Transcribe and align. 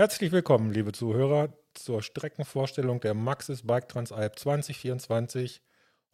Herzlich 0.00 0.32
willkommen, 0.32 0.72
liebe 0.72 0.92
Zuhörer, 0.92 1.52
zur 1.74 2.00
Streckenvorstellung 2.00 3.00
der 3.00 3.12
Maxis 3.12 3.66
Bike 3.66 3.86
Transalp 3.86 4.38
2024. 4.38 5.60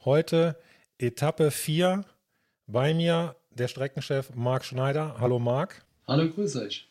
Heute 0.04 0.58
Etappe 0.98 1.52
4. 1.52 2.04
Bei 2.66 2.92
mir 2.94 3.36
der 3.50 3.68
Streckenchef 3.68 4.34
Marc 4.34 4.64
Schneider. 4.64 5.20
Hallo 5.20 5.38
Marc. 5.38 5.86
Hallo, 6.08 6.28
grüß 6.28 6.56
euch. 6.56 6.90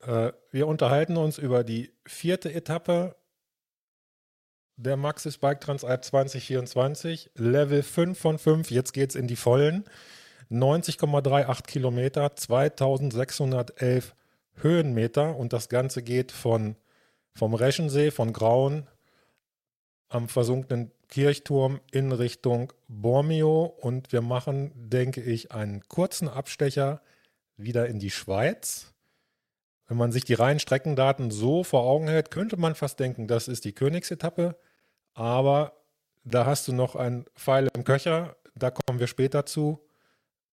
Äh, 0.00 0.32
wir 0.50 0.66
unterhalten 0.66 1.16
uns 1.18 1.38
über 1.38 1.62
die 1.62 1.92
vierte 2.04 2.52
Etappe 2.52 3.14
der 4.74 4.96
Maxis 4.96 5.38
Bike 5.38 5.60
Transalp 5.60 6.04
2024. 6.04 7.30
Level 7.36 7.84
5 7.84 8.18
von 8.18 8.38
5. 8.40 8.72
Jetzt 8.72 8.92
geht 8.92 9.10
es 9.10 9.14
in 9.14 9.28
die 9.28 9.36
Vollen. 9.36 9.84
90,38 10.50 11.62
Kilometer, 11.68 12.34
2611 12.34 14.16
Höhenmeter 14.56 15.36
und 15.36 15.52
das 15.52 15.68
Ganze 15.68 16.02
geht 16.02 16.32
von, 16.32 16.76
vom 17.34 17.54
Reschensee, 17.54 18.10
von 18.10 18.32
Grauen 18.32 18.86
am 20.08 20.28
versunkenen 20.28 20.92
Kirchturm 21.08 21.80
in 21.90 22.12
Richtung 22.12 22.72
Bormio 22.88 23.64
und 23.64 24.12
wir 24.12 24.20
machen, 24.20 24.72
denke 24.74 25.20
ich, 25.20 25.52
einen 25.52 25.86
kurzen 25.88 26.28
Abstecher 26.28 27.00
wieder 27.56 27.86
in 27.88 27.98
die 27.98 28.10
Schweiz. 28.10 28.92
Wenn 29.86 29.96
man 29.96 30.12
sich 30.12 30.24
die 30.24 30.34
reinen 30.34 30.60
Streckendaten 30.60 31.30
so 31.30 31.62
vor 31.62 31.84
Augen 31.84 32.08
hält, 32.08 32.30
könnte 32.30 32.56
man 32.56 32.74
fast 32.74 32.98
denken, 33.00 33.28
das 33.28 33.48
ist 33.48 33.64
die 33.64 33.74
Königsetappe, 33.74 34.56
aber 35.12 35.72
da 36.24 36.46
hast 36.46 36.66
du 36.68 36.72
noch 36.72 36.96
einen 36.96 37.26
Pfeil 37.34 37.68
im 37.74 37.84
Köcher, 37.84 38.36
da 38.54 38.70
kommen 38.70 38.98
wir 38.98 39.06
später 39.06 39.46
zu. 39.46 39.80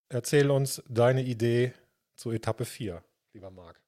Erzähl 0.09 0.51
uns 0.51 0.83
deine 0.89 1.23
Idee 1.23 1.73
zu 2.15 2.31
Etappe 2.31 2.65
4, 2.65 3.01
lieber 3.33 3.49
Marc. 3.49 3.80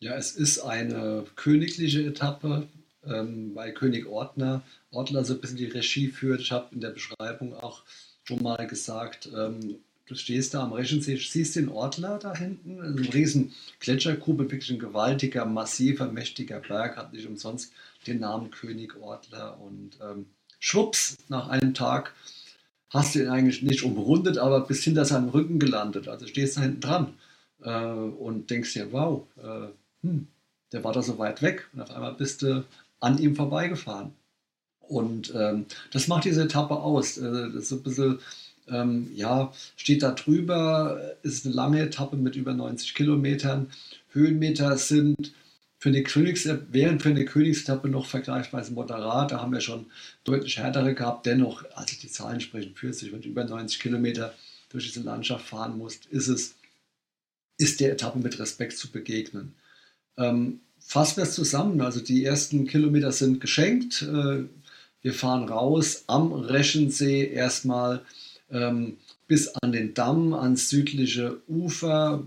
Ja, 0.00 0.16
es 0.16 0.32
ist 0.32 0.60
eine 0.60 1.24
königliche 1.34 2.04
Etappe, 2.04 2.68
ähm, 3.04 3.50
weil 3.54 3.72
König 3.72 4.06
Ortner, 4.06 4.62
Ortler 4.92 5.24
so 5.24 5.34
ein 5.34 5.40
bisschen 5.40 5.56
die 5.56 5.64
Regie 5.64 6.08
führt. 6.08 6.40
Ich 6.40 6.52
habe 6.52 6.72
in 6.72 6.80
der 6.80 6.90
Beschreibung 6.90 7.54
auch 7.54 7.82
schon 8.22 8.42
mal 8.42 8.66
gesagt, 8.68 9.28
ähm, 9.36 9.80
du 10.06 10.14
stehst 10.14 10.54
da 10.54 10.62
am 10.62 10.72
Reschensee, 10.72 11.16
siehst 11.16 11.56
den 11.56 11.68
Ortler 11.68 12.18
da 12.18 12.34
hinten, 12.34 12.80
also 12.80 12.96
eine 12.96 13.12
riesen 13.12 13.52
Gletschergrube, 13.80 14.50
wirklich 14.50 14.70
ein 14.70 14.78
gewaltiger, 14.78 15.44
massiver, 15.46 16.06
mächtiger 16.12 16.60
Berg, 16.60 16.96
hat 16.96 17.12
nicht 17.12 17.26
umsonst 17.26 17.72
den 18.06 18.20
Namen 18.20 18.52
König 18.52 18.96
Ortler 19.00 19.60
und 19.60 19.98
ähm, 20.00 20.26
schwupps, 20.60 21.16
nach 21.28 21.48
einem 21.48 21.74
Tag 21.74 22.14
hast 22.90 23.16
du 23.16 23.20
ihn 23.20 23.28
eigentlich 23.28 23.62
nicht 23.62 23.82
umrundet, 23.82 24.38
aber 24.38 24.60
bis 24.60 24.84
hinter 24.84 25.04
seinem 25.04 25.30
Rücken 25.30 25.58
gelandet. 25.58 26.06
Also 26.06 26.26
stehst 26.26 26.56
da 26.56 26.62
hinten 26.62 26.80
dran 26.80 27.14
äh, 27.62 27.82
und 27.82 28.50
denkst 28.50 28.74
dir, 28.74 28.92
wow, 28.92 29.26
äh, 29.36 29.68
hm, 30.02 30.28
der 30.72 30.84
war 30.84 30.92
da 30.92 31.02
so 31.02 31.18
weit 31.18 31.42
weg 31.42 31.68
und 31.72 31.80
auf 31.80 31.90
einmal 31.90 32.14
bist 32.14 32.42
du 32.42 32.64
an 33.00 33.18
ihm 33.18 33.36
vorbeigefahren. 33.36 34.12
Und 34.80 35.32
ähm, 35.34 35.66
das 35.92 36.08
macht 36.08 36.24
diese 36.24 36.44
Etappe 36.44 36.74
aus. 36.74 37.18
Äh, 37.18 37.30
das 37.30 37.54
ist 37.54 37.68
so 37.68 37.76
ein 37.76 37.82
bisschen, 37.82 38.18
ähm, 38.68 39.10
ja, 39.14 39.52
steht 39.76 40.02
da 40.02 40.12
drüber, 40.12 41.16
ist 41.22 41.44
eine 41.44 41.54
lange 41.54 41.80
Etappe 41.80 42.16
mit 42.16 42.36
über 42.36 42.54
90 42.54 42.94
Kilometern. 42.94 43.70
Höhenmeter 44.12 44.76
sind 44.78 45.34
für 45.78 45.90
eine 45.90 46.02
Königsetappe, 46.02 46.66
während 46.70 47.02
für 47.02 47.10
eine 47.10 47.24
Königsetappe 47.24 47.88
noch 47.88 48.06
vergleichsweise 48.06 48.72
moderat. 48.72 49.30
Da 49.32 49.40
haben 49.40 49.52
wir 49.52 49.60
schon 49.60 49.86
deutlich 50.24 50.58
härtere 50.58 50.94
gehabt. 50.94 51.26
Dennoch, 51.26 51.64
also 51.74 51.96
die 52.02 52.08
Zahlen 52.08 52.40
sprechen 52.40 52.74
für 52.74 52.92
sich, 52.92 53.12
wenn 53.12 53.22
du 53.22 53.28
über 53.28 53.44
90 53.44 53.78
Kilometer 53.78 54.34
durch 54.70 54.86
diese 54.86 55.00
Landschaft 55.00 55.46
fahren 55.46 55.78
musst, 55.78 56.06
ist 56.06 56.28
es, 56.28 56.56
ist 57.58 57.80
der 57.80 57.92
Etappe 57.92 58.18
mit 58.18 58.38
Respekt 58.38 58.76
zu 58.76 58.90
begegnen. 58.90 59.54
Ähm, 60.18 60.60
fassen 60.80 61.18
wir 61.18 61.24
es 61.24 61.34
zusammen. 61.34 61.80
Also 61.80 62.00
die 62.00 62.24
ersten 62.24 62.66
Kilometer 62.66 63.12
sind 63.12 63.40
geschenkt. 63.40 64.02
Äh, 64.02 64.44
wir 65.00 65.14
fahren 65.14 65.48
raus 65.48 66.04
am 66.06 66.32
Reschensee 66.32 67.26
erstmal 67.26 68.02
ähm, 68.50 68.98
bis 69.26 69.48
an 69.48 69.72
den 69.72 69.94
Damm, 69.94 70.34
ans 70.34 70.68
südliche 70.68 71.40
Ufer 71.46 72.24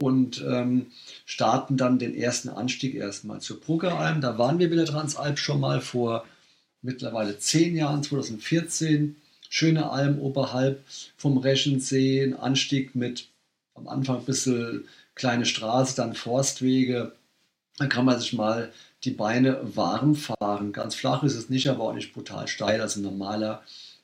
und 0.00 0.44
ähm, 0.46 0.86
starten 1.24 1.76
dann 1.76 1.98
den 1.98 2.14
ersten 2.14 2.48
Anstieg 2.48 2.94
erstmal 2.94 3.40
zur 3.40 3.60
Bruggeralm. 3.60 4.20
Da 4.20 4.38
waren 4.38 4.58
wir 4.58 4.68
mit 4.68 4.78
der 4.78 4.86
Transalp 4.86 5.38
schon 5.38 5.60
mal 5.60 5.80
vor 5.80 6.26
mittlerweile 6.82 7.38
zehn 7.38 7.76
Jahren, 7.76 8.02
2014. 8.02 9.16
Schöne 9.48 9.90
Alm 9.90 10.18
oberhalb 10.20 10.84
vom 11.16 11.38
Reschensee, 11.38 12.22
ein 12.22 12.34
Anstieg 12.34 12.94
mit 12.94 13.28
am 13.74 13.88
Anfang 13.88 14.18
ein 14.18 14.24
bisschen 14.24 14.84
kleine 15.14 15.44
Straße, 15.44 15.96
dann 15.96 16.14
Forstwege, 16.14 17.12
dann 17.78 17.88
kann 17.88 18.04
man 18.04 18.18
sich 18.18 18.32
mal 18.32 18.72
die 19.04 19.10
Beine 19.10 19.60
warm 19.74 20.14
fahren. 20.14 20.72
Ganz 20.72 20.94
flach 20.94 21.22
ist 21.22 21.34
es 21.34 21.48
nicht, 21.48 21.68
aber 21.68 21.84
auch 21.84 21.94
nicht 21.94 22.12
brutal 22.12 22.48
steil. 22.48 22.80
Also 22.80 23.00
ein 23.00 23.04
normaler 23.04 23.62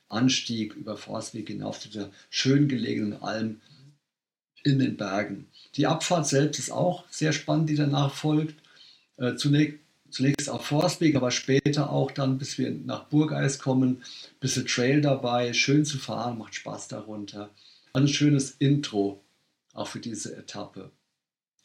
Anstieg 0.09 0.73
über 0.75 0.97
Forstweg 0.97 1.47
hinauf 1.47 1.79
zu 1.79 1.89
der 1.89 2.09
schön 2.29 2.67
gelegenen 2.67 3.21
Alm 3.21 3.61
in 4.63 4.79
den 4.79 4.97
Bergen. 4.97 5.47
Die 5.75 5.87
Abfahrt 5.87 6.27
selbst 6.27 6.59
ist 6.59 6.71
auch 6.71 7.05
sehr 7.09 7.33
spannend, 7.33 7.69
die 7.69 7.75
danach 7.75 8.13
folgt. 8.13 8.55
Äh, 9.17 9.35
zunächst, 9.35 9.77
zunächst 10.09 10.49
auf 10.49 10.65
Forstweg, 10.65 11.15
aber 11.15 11.31
später 11.31 11.89
auch 11.89 12.11
dann, 12.11 12.37
bis 12.37 12.57
wir 12.57 12.71
nach 12.71 13.05
Burgeis 13.05 13.59
kommen, 13.59 13.97
ein 13.97 14.39
bisschen 14.39 14.65
Trail 14.65 15.01
dabei, 15.01 15.53
schön 15.53 15.85
zu 15.85 15.97
fahren, 15.97 16.37
macht 16.37 16.55
Spaß 16.55 16.87
darunter. 16.87 17.49
Ein 17.93 18.07
schönes 18.07 18.51
Intro 18.51 19.23
auch 19.73 19.87
für 19.87 19.99
diese 19.99 20.35
Etappe. 20.35 20.91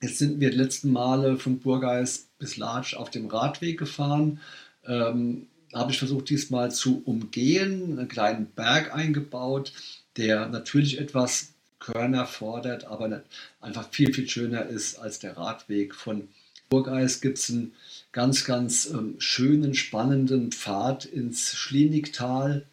Jetzt 0.03 0.19
sind 0.19 0.41
wir 0.41 0.51
die 0.51 0.57
letzten 0.57 0.91
Male 0.91 1.39
von 1.39 1.61
Burgeis 1.61 2.29
bis 2.41 2.57
Latsch 2.57 2.95
auf 2.95 3.09
dem 3.11 3.29
Radweg 3.29 3.79
gefahren. 3.79 4.41
Ähm, 4.85 5.47
habe 5.73 5.93
ich 5.93 5.99
versucht, 5.99 6.29
diesmal 6.29 6.73
zu 6.73 7.03
umgehen, 7.05 7.97
einen 7.97 8.09
kleinen 8.09 8.47
Berg 8.47 8.93
eingebaut, 8.93 9.73
der 10.17 10.49
natürlich 10.49 10.99
etwas 10.99 11.53
Körner 11.79 12.27
fordert, 12.27 12.85
aber 12.85 13.23
einfach 13.61 13.89
viel, 13.91 14.13
viel 14.13 14.29
schöner 14.29 14.67
ist 14.67 14.99
als 14.99 15.21
der 15.21 15.37
Radweg. 15.37 15.95
Von 15.95 16.29
Burgeis 16.69 17.21
gibt 17.21 17.39
es 17.39 17.51
einen 17.51 17.73
ganz, 18.11 18.45
ganz 18.45 18.87
ähm, 18.87 19.15
schönen, 19.19 19.75
spannenden 19.75 20.51
Pfad 20.51 21.05
ins 21.05 21.55
Schlienigtal, 21.55 22.67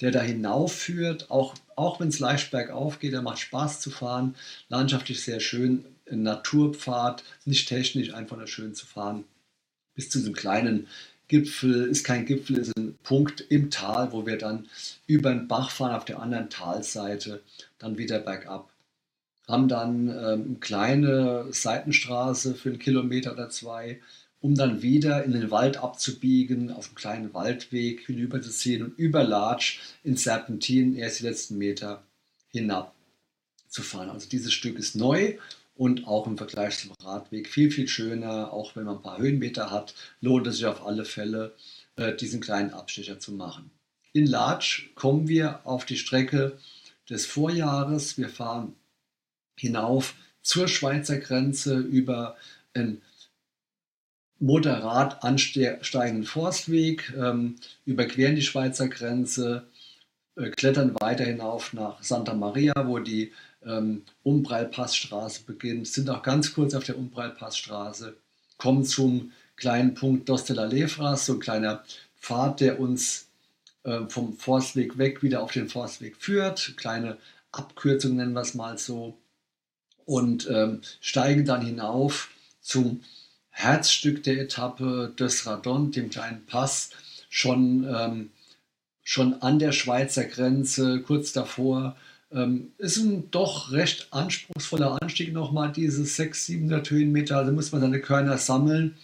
der 0.00 0.12
da 0.12 0.20
hinaufführt, 0.20 1.32
auch, 1.32 1.54
auch 1.76 2.00
wenn 2.00 2.08
es 2.08 2.18
leicht 2.18 2.50
bergauf 2.50 2.98
geht, 2.98 3.12
der 3.12 3.22
macht 3.22 3.38
Spaß 3.38 3.80
zu 3.80 3.90
fahren, 3.90 4.34
landschaftlich 4.68 5.22
sehr 5.22 5.40
schön, 5.40 5.84
Naturpfad, 6.10 7.22
nicht 7.44 7.68
technisch, 7.68 8.12
einfach 8.12 8.36
nur 8.36 8.46
schön 8.46 8.74
zu 8.74 8.86
fahren. 8.86 9.24
Bis 9.94 10.10
zu 10.10 10.18
diesem 10.18 10.34
kleinen 10.34 10.88
Gipfel, 11.28 11.86
ist 11.86 12.04
kein 12.04 12.24
Gipfel, 12.24 12.58
ist 12.58 12.76
ein 12.76 12.96
Punkt 13.02 13.40
im 13.48 13.70
Tal, 13.70 14.12
wo 14.12 14.26
wir 14.26 14.38
dann 14.38 14.68
über 15.06 15.30
den 15.30 15.48
Bach 15.48 15.70
fahren, 15.70 15.94
auf 15.94 16.04
der 16.04 16.20
anderen 16.20 16.50
Talseite, 16.50 17.42
dann 17.78 17.98
wieder 17.98 18.20
bergab. 18.20 18.70
Haben 19.48 19.68
dann 19.68 20.08
ähm, 20.08 20.44
eine 20.46 20.56
kleine 20.60 21.46
Seitenstraße 21.50 22.54
für 22.54 22.70
einen 22.70 22.78
Kilometer 22.78 23.32
oder 23.32 23.48
zwei, 23.48 24.00
um 24.46 24.54
dann 24.54 24.80
wieder 24.80 25.24
in 25.24 25.32
den 25.32 25.50
Wald 25.50 25.78
abzubiegen, 25.78 26.70
auf 26.70 26.86
einen 26.86 26.94
kleinen 26.94 27.34
Waldweg 27.34 28.06
hinüberzuziehen 28.06 28.84
und 28.84 28.96
über 28.96 29.24
Latsch 29.24 29.80
ins 30.04 30.22
Serpentin 30.22 30.94
erst 30.94 31.18
die 31.18 31.24
letzten 31.24 31.58
Meter 31.58 32.04
hinab 32.52 32.94
zu 33.68 33.82
fahren. 33.82 34.08
Also 34.08 34.28
dieses 34.28 34.52
Stück 34.52 34.78
ist 34.78 34.94
neu 34.94 35.36
und 35.74 36.06
auch 36.06 36.28
im 36.28 36.38
Vergleich 36.38 36.78
zum 36.78 36.92
Radweg 37.02 37.48
viel, 37.48 37.72
viel 37.72 37.88
schöner. 37.88 38.52
Auch 38.52 38.76
wenn 38.76 38.84
man 38.84 38.98
ein 38.98 39.02
paar 39.02 39.18
Höhenmeter 39.18 39.72
hat, 39.72 39.96
lohnt 40.20 40.46
es 40.46 40.58
sich 40.58 40.66
auf 40.66 40.86
alle 40.86 41.04
Fälle, 41.04 41.52
äh, 41.96 42.14
diesen 42.14 42.40
kleinen 42.40 42.70
Abstecher 42.70 43.18
zu 43.18 43.32
machen. 43.32 43.72
In 44.12 44.26
Latsch 44.26 44.94
kommen 44.94 45.26
wir 45.26 45.66
auf 45.66 45.86
die 45.86 45.98
Strecke 45.98 46.56
des 47.10 47.26
Vorjahres. 47.26 48.16
Wir 48.16 48.28
fahren 48.28 48.76
hinauf 49.58 50.14
zur 50.40 50.68
Schweizer 50.68 51.18
Grenze 51.18 51.78
über 51.78 52.36
einen 52.74 53.02
moderat 54.38 55.22
ansteigenden 55.24 56.24
Forstweg, 56.24 57.12
ähm, 57.16 57.56
überqueren 57.84 58.36
die 58.36 58.42
Schweizer 58.42 58.88
Grenze, 58.88 59.66
äh, 60.36 60.50
klettern 60.50 60.94
weiter 61.00 61.24
hinauf 61.24 61.72
nach 61.72 62.02
Santa 62.02 62.34
Maria, 62.34 62.74
wo 62.86 62.98
die 62.98 63.32
ähm, 63.64 64.02
Umbreilpassstraße 64.22 65.44
beginnt, 65.44 65.88
sind 65.88 66.10
auch 66.10 66.22
ganz 66.22 66.54
kurz 66.54 66.74
auf 66.74 66.84
der 66.84 66.98
Umbreilpassstraße, 66.98 68.16
kommen 68.58 68.84
zum 68.84 69.32
kleinen 69.56 69.94
Punkt 69.94 70.28
Dostela 70.28 70.66
Lefras, 70.66 71.26
so 71.26 71.34
ein 71.34 71.40
kleiner 71.40 71.82
Pfad, 72.20 72.60
der 72.60 72.78
uns 72.78 73.28
äh, 73.84 74.00
vom 74.08 74.36
Forstweg 74.36 74.98
weg 74.98 75.22
wieder 75.22 75.42
auf 75.42 75.52
den 75.52 75.68
Forstweg 75.68 76.16
führt, 76.16 76.74
kleine 76.76 77.16
Abkürzung 77.52 78.16
nennen 78.16 78.34
wir 78.34 78.42
es 78.42 78.54
mal 78.54 78.76
so, 78.76 79.16
und 80.04 80.48
ähm, 80.48 80.82
steigen 81.00 81.44
dann 81.44 81.64
hinauf 81.64 82.30
zum 82.60 83.00
Herzstück 83.58 84.22
der 84.22 84.38
Etappe 84.38 85.14
des 85.18 85.46
Radon, 85.46 85.90
dem 85.90 86.10
kleinen 86.10 86.44
Pass, 86.44 86.90
schon, 87.30 87.86
ähm, 87.88 88.30
schon 89.02 89.40
an 89.40 89.58
der 89.58 89.72
Schweizer 89.72 90.24
Grenze, 90.24 91.00
kurz 91.00 91.32
davor, 91.32 91.96
ähm, 92.30 92.72
ist 92.76 92.98
ein 92.98 93.30
doch 93.30 93.72
recht 93.72 94.08
anspruchsvoller 94.10 95.00
Anstieg 95.00 95.32
nochmal, 95.32 95.72
diese 95.72 96.04
600, 96.04 96.36
700 96.36 96.90
Höhenmeter. 96.90 97.38
Also 97.38 97.52
muss 97.52 97.72
man 97.72 97.80
seine 97.80 98.00
Körner 98.00 98.36
sammeln. 98.36 98.98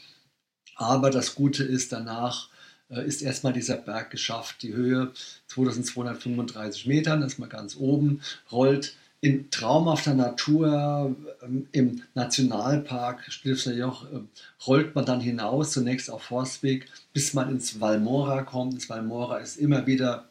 Aber 0.77 1.09
das 1.09 1.35
Gute 1.35 1.65
ist, 1.65 1.91
danach 1.93 2.51
äh, 2.91 3.07
ist 3.07 3.23
erstmal 3.23 3.55
dieser 3.55 3.79
Berg 3.79 4.11
geschafft. 4.11 4.63
Die 4.63 4.75
Höhe 4.75 5.13
2235 5.47 6.85
Metern, 6.87 7.23
ist 7.23 7.39
mal 7.39 7.49
ganz 7.49 7.75
oben, 7.77 8.21
rollt 8.51 8.97
in 9.23 9.51
traumhafter 9.51 10.15
Natur 10.15 11.15
ähm, 11.43 11.69
im 11.71 12.03
Nationalpark 12.15 13.33
Stilfser 13.33 13.73
Joch 13.73 14.05
äh, 14.13 14.19
rollt 14.67 14.95
man 14.97 15.07
dann 15.07 15.21
hinaus, 15.21 15.71
zunächst 15.71 16.11
auf 16.11 16.25
Forstweg, 16.25 16.89
bis 17.13 17.33
man 17.33 17.49
ins 17.49 17.81
Valmora 17.81 18.43
kommt. 18.43 18.77
Das 18.77 18.91
Valmora 18.91 19.39
ist 19.39 19.57
immer 19.57 19.87
wieder 19.87 20.29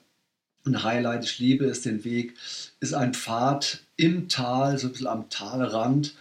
ein 0.66 0.84
Highlight. 0.84 1.24
Ich 1.24 1.40
liebe 1.40 1.66
es, 1.66 1.82
den 1.82 2.04
Weg. 2.04 2.36
Ist 2.82 2.94
ein 2.94 3.14
Pfad 3.14 3.80
im 3.96 4.28
Tal, 4.28 4.78
so 4.78 4.88
ein 4.88 4.92
bisschen 4.92 5.08
am 5.08 5.30
Talrand. 5.30 6.14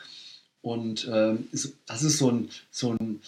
Und 0.63 1.09
äh, 1.09 1.35
ist, 1.51 1.75
das 1.87 2.05
ist 2.05 2.19
so 2.19 2.31
ein, 2.31 2.51
so 2.71 2.93
ein 2.93 3.21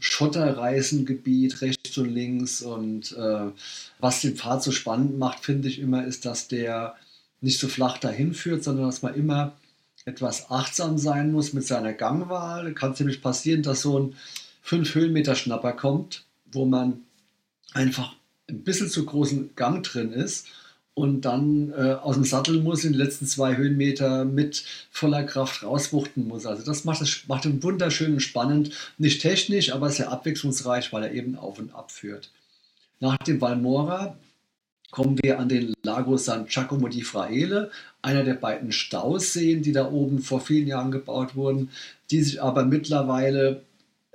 Schotterreisengebiet 0.00 1.60
rechts 1.60 1.96
und 1.96 2.12
links. 2.12 2.60
Und 2.60 3.12
äh, 3.12 3.52
was 4.00 4.20
den 4.22 4.34
Pfad 4.34 4.64
so 4.64 4.72
spannend 4.72 5.16
macht, 5.16 5.44
finde 5.44 5.68
ich 5.68 5.78
immer, 5.78 6.04
ist, 6.04 6.26
dass 6.26 6.48
der 6.48 6.96
nicht 7.40 7.58
so 7.58 7.68
flach 7.68 7.98
dahin 7.98 8.34
führt, 8.34 8.64
sondern 8.64 8.86
dass 8.86 9.02
man 9.02 9.14
immer 9.14 9.56
etwas 10.04 10.50
achtsam 10.50 10.98
sein 10.98 11.32
muss 11.32 11.52
mit 11.52 11.66
seiner 11.66 11.92
Gangwahl. 11.92 12.72
Kann 12.74 12.92
es 12.92 13.00
nämlich 13.00 13.22
passieren, 13.22 13.62
dass 13.62 13.82
so 13.82 13.98
ein 13.98 14.14
5 14.62 14.94
Höhenmeter 14.94 15.34
Schnapper 15.34 15.72
kommt, 15.72 16.24
wo 16.52 16.64
man 16.64 17.00
einfach 17.72 18.14
ein 18.48 18.62
bisschen 18.62 18.88
zu 18.88 19.04
großen 19.04 19.54
Gang 19.56 19.82
drin 19.84 20.12
ist 20.12 20.48
und 20.94 21.22
dann 21.22 21.72
äh, 21.72 21.92
aus 21.92 22.16
dem 22.16 22.24
Sattel 22.24 22.60
muss, 22.60 22.84
in 22.84 22.92
den 22.92 22.98
letzten 22.98 23.26
zwei 23.26 23.56
Höhenmeter 23.56 24.24
mit 24.24 24.64
voller 24.90 25.22
Kraft 25.22 25.62
rauswuchten 25.62 26.26
muss. 26.26 26.46
Also 26.46 26.64
das 26.64 26.84
macht, 26.84 27.00
das 27.00 27.22
macht 27.28 27.44
ihn 27.44 27.62
wunderschön 27.62 28.14
und 28.14 28.20
spannend. 28.20 28.72
Nicht 28.98 29.22
technisch, 29.22 29.72
aber 29.72 29.90
sehr 29.90 30.10
abwechslungsreich, 30.10 30.92
weil 30.92 31.04
er 31.04 31.12
eben 31.12 31.36
auf 31.36 31.58
und 31.58 31.74
ab 31.74 31.90
führt. 31.90 32.30
Nach 32.98 33.16
dem 33.18 33.40
Valmora 33.40 34.16
kommen 34.90 35.18
wir 35.22 35.38
an 35.38 35.48
den 35.48 35.74
Lago 35.82 36.16
San 36.16 36.46
Giacomo 36.46 36.88
di 36.88 37.02
Fraele, 37.02 37.70
einer 38.02 38.24
der 38.24 38.34
beiden 38.34 38.72
Stauseen, 38.72 39.62
die 39.62 39.72
da 39.72 39.90
oben 39.90 40.20
vor 40.20 40.40
vielen 40.40 40.66
Jahren 40.66 40.90
gebaut 40.90 41.34
wurden, 41.36 41.70
die 42.10 42.22
sich 42.22 42.42
aber 42.42 42.64
mittlerweile 42.64 43.62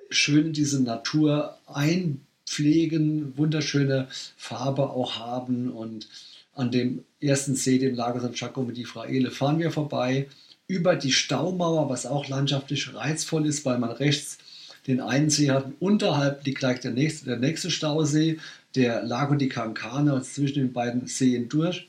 schön 0.10 0.48
in 0.48 0.54
diese 0.54 0.82
Natur 0.84 1.58
einpflegen, 1.68 3.38
wunderschöne 3.38 4.08
Farbe 4.38 4.90
auch 4.90 5.18
haben. 5.18 5.72
Und 5.72 6.08
an 6.54 6.72
dem 6.72 7.04
ersten 7.20 7.56
See, 7.56 7.80
dem 7.80 7.96
Lago 7.96 8.20
San 8.20 8.34
Giacomo 8.34 8.72
di 8.72 8.86
Fraele, 8.86 9.32
fahren 9.32 9.60
wir 9.60 9.72
vorbei 9.72 10.28
über 10.68 10.96
die 10.96 11.12
Staumauer, 11.12 11.90
was 11.90 12.06
auch 12.06 12.28
landschaftlich 12.28 12.94
reizvoll 12.94 13.46
ist, 13.46 13.66
weil 13.66 13.78
man 13.78 13.92
rechts 13.92 14.40
den 14.88 15.02
einen 15.02 15.30
See 15.30 15.52
hat. 15.52 15.72
Unterhalb 15.80 16.46
liegt 16.46 16.60
gleich 16.60 16.80
der 16.80 16.92
nächste, 16.92 17.26
der 17.26 17.38
nächste 17.38 17.72
Stausee, 17.72 18.40
der 18.76 19.04
Lago 19.04 19.36
di 19.36 19.50
Cancana, 19.50 20.22
zwischen 20.22 20.56
den 20.56 20.74
beiden 20.74 21.08
Seen 21.08 21.50
durch. 21.50 21.88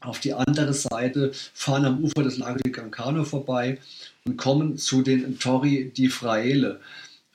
Auf 0.00 0.20
die 0.20 0.34
andere 0.34 0.74
Seite 0.74 1.32
fahren 1.54 1.84
am 1.84 2.04
Ufer 2.04 2.22
des 2.22 2.38
Lago 2.38 2.58
di 2.58 2.70
Cancano 2.70 3.24
vorbei 3.24 3.78
und 4.24 4.36
kommen 4.36 4.76
zu 4.76 5.02
den 5.02 5.38
Torri 5.38 5.90
di 5.96 6.08
Fraele. 6.08 6.80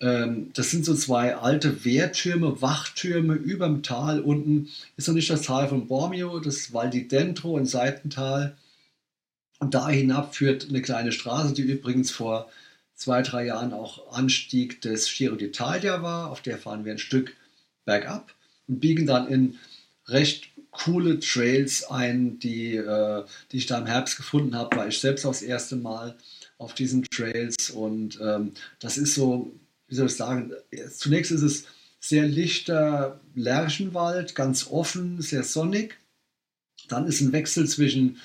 Ähm, 0.01 0.51
das 0.53 0.71
sind 0.71 0.83
so 0.83 0.94
zwei 0.95 1.35
alte 1.35 1.85
Wehrtürme, 1.85 2.61
Wachtürme 2.61 3.35
über 3.35 3.67
dem 3.67 3.83
Tal. 3.83 4.19
Unten 4.19 4.69
ist 4.97 5.07
noch 5.07 5.15
nicht 5.15 5.29
das 5.29 5.44
Tal 5.44 5.67
von 5.69 5.87
Bormio, 5.87 6.39
das 6.39 6.73
Val 6.73 6.89
di 6.89 7.07
Dentro, 7.07 7.57
ein 7.57 7.65
Seitental. 7.65 8.57
Und 9.59 9.75
da 9.75 9.89
hinab 9.89 10.35
führt 10.35 10.69
eine 10.69 10.81
kleine 10.81 11.11
Straße, 11.11 11.53
die 11.53 11.61
übrigens 11.61 12.09
vor 12.09 12.49
zwei, 13.01 13.24
drei 13.24 13.48
Jahren 13.48 13.74
auch 13.74 14.12
Anstieg 14.13 14.81
des 14.81 15.12
Giro 15.12 15.36
d'Italia 15.36 16.03
war. 16.03 16.30
Auf 16.30 16.42
der 16.42 16.59
fahren 16.59 16.86
wir 16.86 16.92
ein 16.92 17.00
Stück 17.00 17.36
bergab 17.83 18.36
und 18.68 18.80
biegen 18.80 19.07
dann 19.07 19.27
in 19.27 19.57
recht 20.07 20.50
coole 20.69 21.19
Trails 21.19 21.89
ein, 21.89 22.38
die, 22.38 22.75
äh, 22.75 23.24
die 23.51 23.57
ich 23.57 23.65
da 23.65 23.80
im 23.80 23.88
Herbst 23.88 24.18
gefunden 24.18 24.56
habe, 24.56 24.77
war 24.77 24.88
ich 24.88 25.00
selbst 25.00 25.25
auch 25.25 25.31
das 25.31 25.42
erste 25.42 25.75
Mal 25.75 26.15
auf 26.59 26.75
diesen 26.75 27.03
Trails 27.03 27.71
und 27.71 28.19
ähm, 28.21 28.53
das 28.80 28.98
ist 28.98 29.15
so, 29.15 29.51
wie 29.88 29.95
soll 29.95 30.06
ich 30.06 30.15
sagen, 30.15 30.54
zunächst 30.95 31.31
ist 31.31 31.42
es 31.42 31.65
sehr 32.00 32.27
lichter 32.27 33.19
Lärchenwald, 33.33 34.36
ganz 34.36 34.68
offen, 34.68 35.21
sehr 35.21 35.44
sonnig. 35.44 35.97
Dann 36.88 37.07
ist 37.07 37.21
ein 37.21 37.33
Wechsel 37.33 37.68
zwischen 37.68 38.18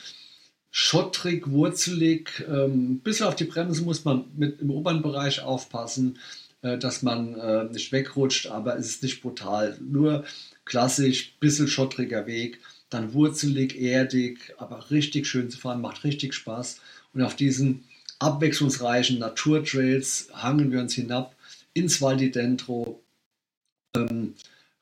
schottrig, 0.70 1.50
wurzelig. 1.50 2.44
Ähm, 2.48 3.00
bis 3.00 3.22
auf 3.22 3.36
die 3.36 3.44
Bremse 3.44 3.82
muss 3.82 4.04
man 4.04 4.26
mit 4.36 4.60
im 4.60 4.70
oberen 4.70 5.02
Bereich 5.02 5.40
aufpassen, 5.40 6.18
äh, 6.62 6.78
dass 6.78 7.02
man 7.02 7.34
äh, 7.34 7.64
nicht 7.64 7.92
wegrutscht, 7.92 8.46
aber 8.48 8.76
es 8.78 8.88
ist 8.88 9.02
nicht 9.02 9.22
brutal. 9.22 9.78
Nur 9.80 10.24
klassisch, 10.64 11.36
bisschen 11.40 11.68
schottriger 11.68 12.26
Weg, 12.26 12.60
dann 12.90 13.14
wurzelig, 13.14 13.80
erdig, 13.80 14.54
aber 14.58 14.90
richtig 14.90 15.26
schön 15.26 15.50
zu 15.50 15.58
fahren, 15.58 15.80
macht 15.80 16.04
richtig 16.04 16.34
Spaß. 16.34 16.80
Und 17.14 17.22
auf 17.22 17.36
diesen 17.36 17.84
abwechslungsreichen 18.18 19.18
Naturtrails 19.18 20.28
hangen 20.32 20.72
wir 20.72 20.80
uns 20.80 20.94
hinab 20.94 21.34
ins 21.74 22.00
Val 22.00 22.16
di 22.16 22.30
Dentro. 22.30 23.02
Ähm, 23.96 24.34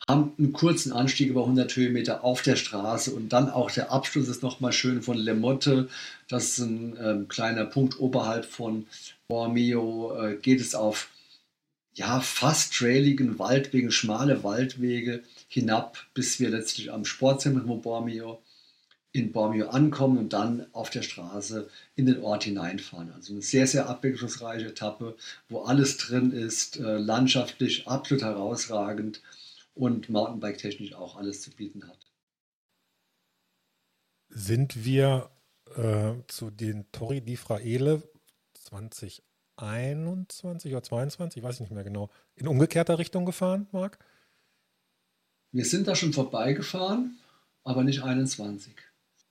haben 0.09 0.33
einen 0.39 0.53
kurzen 0.53 0.93
Anstieg 0.93 1.31
über 1.31 1.43
100 1.43 1.75
Höhenmeter 1.77 2.25
auf 2.25 2.43
der 2.43 2.57
Straße 2.57 3.11
und 3.11 3.33
dann 3.33 3.51
auch 3.51 3.71
der 3.71 3.91
Abschluss 3.91 4.29
ist 4.29 4.43
nochmal 4.43 4.73
schön 4.73 5.03
von 5.03 5.17
Le 5.17 5.35
Motte. 5.35 5.89
Das 6.29 6.51
ist 6.51 6.59
ein 6.59 6.97
ähm, 7.01 7.29
kleiner 7.29 7.65
Punkt 7.65 7.99
oberhalb 7.99 8.45
von 8.45 8.87
Bormio. 9.29 10.17
Äh, 10.21 10.37
geht 10.37 10.61
es 10.61 10.75
auf 10.75 11.09
ja, 11.95 12.21
fast 12.21 12.75
trailigen 12.75 13.39
Waldwegen, 13.39 13.91
schmale 13.91 14.43
Waldwege 14.43 15.23
hinab, 15.49 15.99
bis 16.13 16.41
wir 16.41 16.51
letztlich 16.51 16.93
am 16.93 17.05
Sportzentrum 17.05 17.81
Bormio 17.81 18.43
in 19.13 19.31
Bormio 19.31 19.69
ankommen 19.69 20.19
und 20.19 20.33
dann 20.33 20.67
auf 20.73 20.91
der 20.91 21.03
Straße 21.03 21.69
in 21.95 22.07
den 22.07 22.21
Ort 22.21 22.45
hineinfahren. 22.45 23.13
Also 23.13 23.33
eine 23.33 23.43
sehr, 23.43 23.69
sehr 23.69 23.89
abwechslungsreiche 23.89 24.67
Etappe, 24.67 25.17
wo 25.49 25.63
alles 25.63 25.97
drin 25.99 26.33
ist, 26.33 26.81
äh, 26.81 26.99
landschaftlich 26.99 27.87
absolut 27.87 28.25
herausragend 28.25 29.23
und 29.75 30.09
Mountainbike-technisch 30.09 30.95
auch 30.95 31.17
alles 31.17 31.43
zu 31.43 31.51
bieten 31.51 31.87
hat. 31.87 31.99
Sind 34.29 34.85
wir 34.85 35.31
äh, 35.77 36.15
zu 36.29 36.51
den 36.51 36.91
Torri 36.93 37.21
di 37.21 37.37
Fraele 37.37 38.03
2021 38.55 40.73
oder 40.73 40.83
22, 40.83 41.39
ich 41.39 41.45
weiß 41.45 41.61
nicht 41.61 41.73
mehr 41.73 41.85
genau, 41.85 42.11
in 42.35 42.49
umgekehrter 42.49 42.99
Richtung 42.99 43.27
gefahren, 43.27 43.67
Marc? 43.73 43.99
Wir 45.53 45.65
sind 45.65 45.87
da 45.87 45.95
schon 45.95 46.13
vorbeigefahren, 46.13 47.17
aber 47.63 47.85
nicht 47.85 48.03
21. 48.03 48.75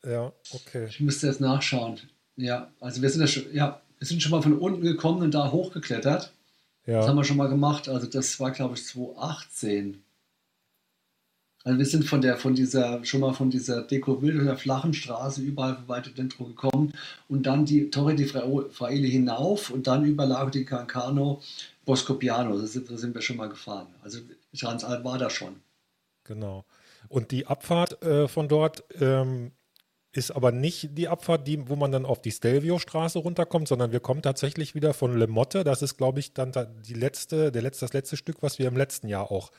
Ja, 0.06 0.34
okay. 0.52 0.88
Ich 0.88 1.00
müsste 1.00 1.28
jetzt 1.28 1.42
nachschauen. 1.42 2.00
Ja, 2.36 2.72
also 2.80 3.02
wir 3.02 3.10
sind 3.10 3.22
ja 3.22 3.28
schon, 3.28 3.54
ja, 3.54 3.82
wir 4.00 4.08
sind 4.08 4.22
schon 4.22 4.32
mal 4.32 4.42
von 4.42 4.58
unten 4.58 4.82
gekommen 4.82 5.22
und 5.22 5.34
da 5.34 5.52
hochgeklettert. 5.52 6.34
Ja. 6.86 7.00
Das 7.00 7.08
haben 7.08 7.16
wir 7.16 7.24
schon 7.24 7.38
mal 7.38 7.50
gemacht. 7.50 7.88
Also 7.88 8.08
das 8.08 8.40
war, 8.40 8.52
glaube 8.52 8.76
ich, 8.76 8.86
2018. 8.86 10.04
Also 11.66 11.80
wir 11.80 11.86
sind 11.86 12.04
von 12.04 12.22
der, 12.22 12.36
von 12.38 12.56
dieser, 12.56 13.04
schon 13.06 13.22
mal 13.22 13.34
von 13.34 13.50
dieser 13.50 13.84
Deko 13.84 14.22
Wild, 14.22 14.46
der 14.46 14.58
flachen 14.58 14.94
Straße 14.94 15.42
überall 15.42 15.78
weiter 15.88 16.12
dentro 16.12 16.44
gekommen 16.46 16.94
und 17.30 17.46
dann 17.46 17.66
die 17.66 17.90
Torre 17.90 18.16
di 18.16 18.26
Fraile 18.26 19.08
hinauf 19.08 19.70
und 19.70 19.88
dann 19.88 20.04
über 20.04 20.26
Lago 20.26 20.50
di 20.50 20.66
Cancano, 20.66 21.42
Boscopiano. 21.86 22.58
Da 22.60 22.66
sind, 22.68 22.92
da 22.92 22.98
sind 22.98 23.16
wir 23.16 23.22
schon 23.22 23.38
mal 23.38 23.48
gefahren. 23.48 23.88
Also 24.04 24.20
Transalp 24.58 25.06
war 25.06 25.18
da 25.18 25.30
schon. 25.30 25.56
Genau. 26.26 26.66
Und 27.08 27.32
die 27.32 27.48
Abfahrt 27.48 28.02
äh, 28.04 28.28
von 28.28 28.50
dort 28.50 28.84
ähm, 29.00 29.52
ist 30.12 30.32
aber 30.32 30.52
nicht 30.52 30.98
die 30.98 31.08
Abfahrt, 31.08 31.48
die, 31.48 31.70
wo 31.70 31.76
man 31.76 31.92
dann 31.92 32.06
auf 32.06 32.22
die 32.22 32.32
Stelvio-Straße 32.32 33.20
runterkommt, 33.20 33.68
sondern 33.68 33.92
wir 33.92 34.00
kommen 34.00 34.22
tatsächlich 34.22 34.76
wieder 34.76 34.94
von 34.94 35.18
Le 35.18 35.28
Motte. 35.28 35.64
Das 35.64 35.82
ist, 35.82 35.98
glaube 35.98 36.20
ich, 36.20 36.34
dann 36.34 36.52
die 36.86 36.94
letzte, 36.94 37.52
der 37.52 37.62
letzte, 37.62 37.86
das 37.86 37.94
letzte 37.94 38.18
Stück, 38.18 38.38
was 38.42 38.60
wir 38.60 38.68
im 38.68 38.78
letzten 38.78 39.08
Jahr 39.08 39.32
auch 39.32 39.52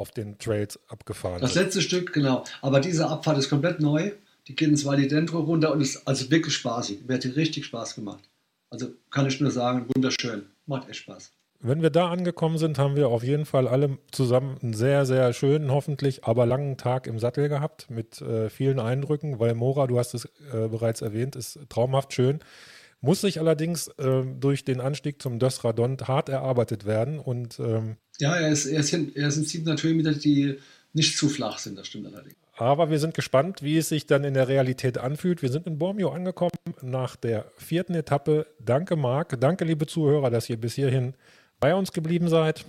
auf 0.00 0.10
den 0.10 0.38
Trails 0.38 0.78
abgefahren 0.88 1.40
Das 1.40 1.54
letzte 1.54 1.82
Stück, 1.82 2.12
genau. 2.12 2.44
Aber 2.62 2.80
diese 2.80 3.06
Abfahrt 3.06 3.38
ist 3.38 3.50
komplett 3.50 3.80
neu. 3.80 4.12
Die 4.48 4.56
geht 4.56 4.68
ins 4.68 4.84
Valle 4.84 5.06
Dentro 5.06 5.40
runter 5.40 5.72
und 5.72 5.80
ist 5.80 6.08
also 6.08 6.30
wirklich 6.30 6.54
spaßig. 6.54 7.04
Mir 7.06 7.14
hat 7.14 7.24
richtig 7.24 7.66
Spaß 7.66 7.94
gemacht. 7.94 8.24
Also 8.70 8.88
kann 9.10 9.26
ich 9.26 9.40
nur 9.40 9.50
sagen, 9.50 9.86
wunderschön. 9.94 10.46
Macht 10.66 10.88
echt 10.88 11.00
Spaß. 11.00 11.32
Wenn 11.62 11.82
wir 11.82 11.90
da 11.90 12.08
angekommen 12.08 12.56
sind, 12.56 12.78
haben 12.78 12.96
wir 12.96 13.08
auf 13.08 13.22
jeden 13.22 13.44
Fall 13.44 13.68
alle 13.68 13.98
zusammen 14.10 14.56
einen 14.62 14.72
sehr, 14.72 15.04
sehr 15.04 15.34
schönen, 15.34 15.70
hoffentlich 15.70 16.24
aber 16.24 16.46
langen 16.46 16.78
Tag 16.78 17.06
im 17.06 17.18
Sattel 17.18 17.50
gehabt 17.50 17.90
mit 17.90 18.22
äh, 18.22 18.48
vielen 18.48 18.80
Eindrücken, 18.80 19.38
weil 19.38 19.54
Mora, 19.54 19.86
du 19.86 19.98
hast 19.98 20.14
es 20.14 20.24
äh, 20.24 20.68
bereits 20.68 21.02
erwähnt, 21.02 21.36
ist 21.36 21.58
traumhaft 21.68 22.14
schön. 22.14 22.38
Muss 23.02 23.20
sich 23.20 23.40
allerdings 23.40 23.88
äh, 23.98 24.22
durch 24.38 24.64
den 24.64 24.80
Anstieg 24.80 25.20
zum 25.20 25.38
Dösradon 25.38 25.98
hart 26.02 26.30
erarbeitet 26.30 26.86
werden. 26.86 27.18
Und, 27.18 27.58
ähm, 27.58 27.96
ja, 28.20 28.36
er 28.36 28.50
ist, 28.50 28.66
er, 28.66 28.80
ist, 28.80 28.92
er 28.92 29.28
ist 29.28 29.36
in 29.36 29.44
700 29.44 29.82
Höhenmeter, 29.82 30.12
die 30.12 30.58
nicht 30.92 31.16
zu 31.16 31.28
flach 31.28 31.58
sind, 31.58 31.78
das 31.78 31.86
stimmt 31.86 32.06
allerdings. 32.06 32.36
Aber 32.56 32.90
wir 32.90 32.98
sind 32.98 33.14
gespannt, 33.14 33.62
wie 33.62 33.78
es 33.78 33.88
sich 33.88 34.06
dann 34.06 34.22
in 34.22 34.34
der 34.34 34.48
Realität 34.48 34.98
anfühlt. 34.98 35.40
Wir 35.40 35.48
sind 35.48 35.66
in 35.66 35.78
Bormio 35.78 36.10
angekommen 36.10 36.50
nach 36.82 37.16
der 37.16 37.50
vierten 37.56 37.94
Etappe. 37.94 38.46
Danke, 38.58 38.96
Marc. 38.96 39.40
Danke, 39.40 39.64
liebe 39.64 39.86
Zuhörer, 39.86 40.28
dass 40.28 40.50
ihr 40.50 40.58
bis 40.58 40.74
hierhin 40.74 41.14
bei 41.58 41.74
uns 41.74 41.92
geblieben 41.92 42.28
seid. 42.28 42.66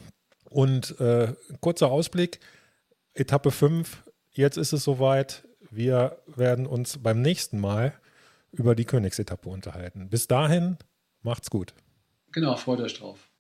Und 0.50 0.98
äh, 1.02 1.34
kurzer 1.60 1.92
Ausblick, 1.92 2.40
Etappe 3.14 3.52
5, 3.52 4.04
jetzt 4.32 4.58
ist 4.58 4.72
es 4.72 4.86
soweit. 4.86 5.46
Wir 5.72 6.18
werden 6.26 6.68
uns 6.68 6.98
beim 6.98 7.22
nächsten 7.22 7.60
Mal 7.60 7.94
über 8.54 8.76
die 8.76 8.86
Königsetappe 8.86 9.50
unterhalten. 9.50 10.10
Bis 10.10 10.28
dahin, 10.28 10.78
macht's 11.22 11.50
gut. 11.50 11.74
Genau, 12.32 12.56
freut 12.56 12.80
euch 12.80 12.94
drauf. 12.94 13.31